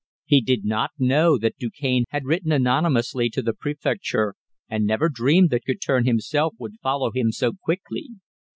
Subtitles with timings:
[0.25, 4.33] He did not know that Du Cane had written anonymously to the Préfecture,
[4.67, 8.09] and never dreamed that Guertin himself would follow him so quickly.